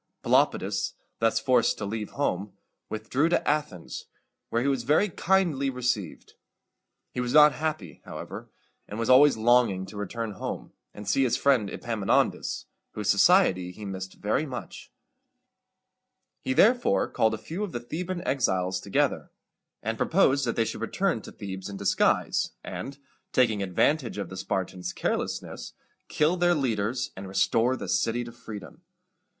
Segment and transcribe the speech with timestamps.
[0.23, 2.53] Pelopidas, thus forced to leave home,
[2.89, 4.05] withdrew to Athens,
[4.49, 6.33] where he was very kindly received.
[7.13, 8.49] He was not happy, however,
[8.87, 13.85] and was always longing to return home, and see his friend Epaminondas, whose society he
[13.85, 14.91] missed very much.
[16.41, 19.29] He therefore called a few of the Theban exiles together,
[19.83, 22.97] and proposed that they should return to Thebes in disguise, and,
[23.31, 25.73] taking advantage of the Spartans' carelessness,
[26.07, 28.81] kill their leaders, and restore the city to freedom.